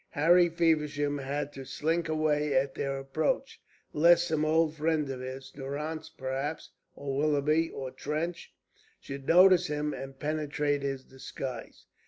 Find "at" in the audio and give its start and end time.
2.55-2.73